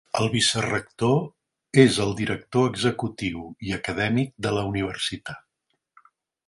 El 0.19 0.29
vicerector 0.35 1.83
és 1.83 1.99
el 2.07 2.15
director 2.21 2.67
executiu 2.71 3.45
i 3.69 3.77
acadèmic 3.81 4.35
de 4.47 4.57
la 4.59 4.69
universitat. 4.73 6.13